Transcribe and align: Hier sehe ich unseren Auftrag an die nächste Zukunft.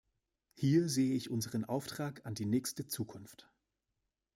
Hier 0.55 0.89
sehe 0.89 1.13
ich 1.15 1.29
unseren 1.29 1.63
Auftrag 1.63 2.25
an 2.25 2.33
die 2.33 2.47
nächste 2.47 2.87
Zukunft. 2.87 3.51